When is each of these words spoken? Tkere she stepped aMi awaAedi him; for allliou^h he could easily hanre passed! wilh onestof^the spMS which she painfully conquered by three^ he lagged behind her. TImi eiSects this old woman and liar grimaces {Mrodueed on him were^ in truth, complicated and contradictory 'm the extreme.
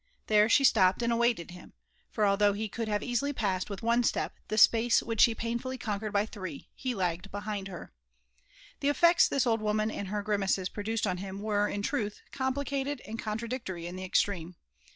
Tkere 0.27 0.49
she 0.49 0.63
stepped 0.63 1.01
aMi 1.01 1.35
awaAedi 1.35 1.51
him; 1.51 1.73
for 2.09 2.23
allliou^h 2.23 2.57
he 2.57 2.67
could 2.67 2.89
easily 3.03 3.33
hanre 3.33 3.37
passed! 3.37 3.67
wilh 3.69 3.81
onestof^the 3.81 4.31
spMS 4.49 5.03
which 5.03 5.21
she 5.21 5.35
painfully 5.35 5.77
conquered 5.77 6.11
by 6.11 6.25
three^ 6.25 6.65
he 6.73 6.95
lagged 6.95 7.29
behind 7.29 7.67
her. 7.67 7.93
TImi 8.81 8.93
eiSects 8.99 9.29
this 9.29 9.45
old 9.45 9.61
woman 9.61 9.91
and 9.91 10.07
liar 10.09 10.23
grimaces 10.23 10.69
{Mrodueed 10.71 11.07
on 11.07 11.17
him 11.17 11.39
were^ 11.39 11.71
in 11.71 11.83
truth, 11.83 12.21
complicated 12.31 13.03
and 13.05 13.19
contradictory 13.19 13.85
'm 13.87 13.95
the 13.95 14.03
extreme. 14.03 14.55